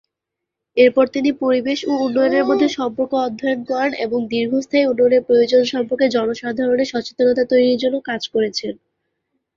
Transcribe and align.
এরপর 0.77 1.05
তিনি 1.07 1.29
পরিবেশ 1.41 1.79
ও 1.85 2.03
উন্নয়নের 2.05 2.47
মধ্যে 2.49 2.67
সম্পর্ক 2.77 3.11
অধ্যয়ন 3.21 3.59
করেন 3.69 3.91
এবং 4.05 4.19
দীর্ঘস্থায়ী 4.31 4.85
উন্নয়নের 4.85 5.25
প্রয়োজন 5.27 5.61
সম্পর্কে 5.73 6.05
জনসাধারণের 6.15 6.91
সচেতনতা 6.93 7.43
তৈরির 7.51 7.81
জন্য 7.83 7.95
কাজ 8.09 8.21
করেছেন। 8.33 8.73